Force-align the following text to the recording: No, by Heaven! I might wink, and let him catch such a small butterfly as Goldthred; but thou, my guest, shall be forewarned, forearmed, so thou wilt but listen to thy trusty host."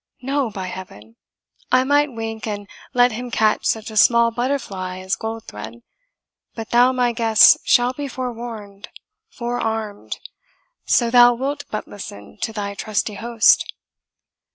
No, 0.23 0.49
by 0.49 0.65
Heaven! 0.65 1.15
I 1.71 1.83
might 1.83 2.11
wink, 2.11 2.47
and 2.47 2.67
let 2.91 3.11
him 3.11 3.29
catch 3.29 3.65
such 3.65 3.91
a 3.91 3.95
small 3.95 4.31
butterfly 4.31 4.97
as 4.97 5.15
Goldthred; 5.15 5.83
but 6.55 6.71
thou, 6.71 6.91
my 6.91 7.11
guest, 7.11 7.59
shall 7.65 7.93
be 7.93 8.07
forewarned, 8.07 8.89
forearmed, 9.29 10.17
so 10.85 11.11
thou 11.11 11.35
wilt 11.35 11.65
but 11.69 11.87
listen 11.87 12.39
to 12.41 12.51
thy 12.51 12.73
trusty 12.73 13.13
host." 13.13 13.71